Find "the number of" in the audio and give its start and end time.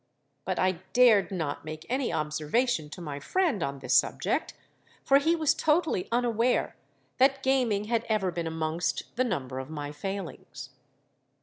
9.15-9.69